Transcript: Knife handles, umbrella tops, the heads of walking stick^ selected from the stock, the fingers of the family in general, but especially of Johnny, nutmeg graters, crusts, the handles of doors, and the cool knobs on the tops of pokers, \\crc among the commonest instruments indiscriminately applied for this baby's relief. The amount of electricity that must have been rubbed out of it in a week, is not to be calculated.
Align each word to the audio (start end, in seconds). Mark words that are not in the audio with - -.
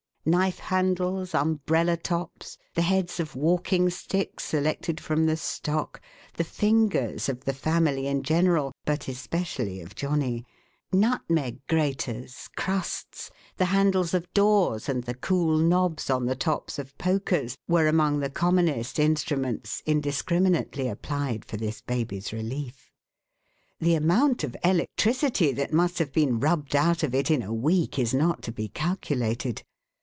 Knife 0.23 0.59
handles, 0.59 1.33
umbrella 1.33 1.97
tops, 1.97 2.59
the 2.75 2.83
heads 2.83 3.19
of 3.19 3.35
walking 3.35 3.85
stick^ 3.87 4.39
selected 4.39 4.99
from 4.99 5.25
the 5.25 5.35
stock, 5.35 5.99
the 6.35 6.43
fingers 6.43 7.27
of 7.27 7.45
the 7.45 7.55
family 7.55 8.05
in 8.05 8.21
general, 8.21 8.71
but 8.85 9.07
especially 9.07 9.81
of 9.81 9.95
Johnny, 9.95 10.45
nutmeg 10.93 11.65
graters, 11.65 12.49
crusts, 12.55 13.31
the 13.57 13.65
handles 13.73 14.13
of 14.13 14.31
doors, 14.31 14.87
and 14.87 15.05
the 15.05 15.15
cool 15.15 15.57
knobs 15.57 16.07
on 16.11 16.27
the 16.27 16.35
tops 16.35 16.77
of 16.77 16.95
pokers, 16.99 17.55
\\crc 17.67 17.89
among 17.89 18.19
the 18.19 18.29
commonest 18.29 18.99
instruments 18.99 19.81
indiscriminately 19.87 20.87
applied 20.87 21.43
for 21.43 21.57
this 21.57 21.81
baby's 21.81 22.31
relief. 22.31 22.91
The 23.79 23.95
amount 23.95 24.43
of 24.43 24.55
electricity 24.63 25.51
that 25.53 25.73
must 25.73 25.97
have 25.97 26.13
been 26.13 26.39
rubbed 26.39 26.75
out 26.75 27.01
of 27.01 27.15
it 27.15 27.31
in 27.31 27.41
a 27.41 27.51
week, 27.51 27.97
is 27.97 28.13
not 28.13 28.43
to 28.43 28.51
be 28.51 28.67
calculated. 28.67 29.63